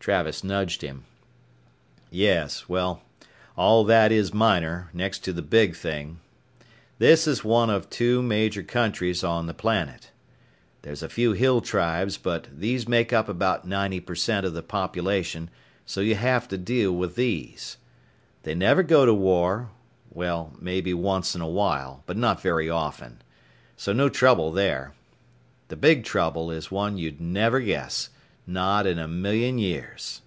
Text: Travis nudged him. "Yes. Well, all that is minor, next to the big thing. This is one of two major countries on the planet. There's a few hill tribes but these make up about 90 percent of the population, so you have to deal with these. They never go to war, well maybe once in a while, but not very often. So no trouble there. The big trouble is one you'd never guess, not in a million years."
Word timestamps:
Travis 0.00 0.42
nudged 0.42 0.80
him. 0.80 1.04
"Yes. 2.10 2.66
Well, 2.66 3.02
all 3.58 3.84
that 3.84 4.10
is 4.10 4.32
minor, 4.32 4.88
next 4.94 5.18
to 5.24 5.34
the 5.34 5.42
big 5.42 5.76
thing. 5.76 6.20
This 6.98 7.26
is 7.26 7.44
one 7.44 7.68
of 7.68 7.90
two 7.90 8.22
major 8.22 8.62
countries 8.62 9.22
on 9.22 9.44
the 9.46 9.52
planet. 9.52 10.10
There's 10.80 11.02
a 11.02 11.10
few 11.10 11.32
hill 11.32 11.60
tribes 11.60 12.16
but 12.16 12.46
these 12.50 12.88
make 12.88 13.12
up 13.12 13.28
about 13.28 13.66
90 13.68 14.00
percent 14.00 14.46
of 14.46 14.54
the 14.54 14.62
population, 14.62 15.50
so 15.84 16.00
you 16.00 16.14
have 16.14 16.48
to 16.48 16.56
deal 16.56 16.90
with 16.92 17.14
these. 17.14 17.76
They 18.44 18.54
never 18.54 18.82
go 18.82 19.04
to 19.04 19.12
war, 19.12 19.72
well 20.10 20.54
maybe 20.58 20.94
once 20.94 21.34
in 21.34 21.42
a 21.42 21.50
while, 21.50 22.02
but 22.06 22.16
not 22.16 22.40
very 22.40 22.70
often. 22.70 23.20
So 23.76 23.92
no 23.92 24.08
trouble 24.08 24.52
there. 24.52 24.94
The 25.66 25.76
big 25.76 26.04
trouble 26.04 26.50
is 26.50 26.70
one 26.70 26.96
you'd 26.96 27.20
never 27.20 27.60
guess, 27.60 28.08
not 28.50 28.86
in 28.86 28.98
a 28.98 29.06
million 29.06 29.58
years." 29.58 30.22